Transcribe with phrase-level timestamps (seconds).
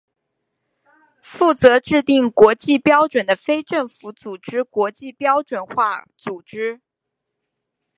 [1.21, 6.81] 负责制定国际标准的非政府组织国际标准化组织。